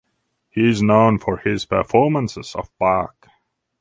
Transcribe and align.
He 0.49 0.67
is 0.67 0.81
known 0.81 1.19
for 1.19 1.37
his 1.37 1.65
performances 1.65 2.55
of 2.55 2.75
Bach. 2.79 3.27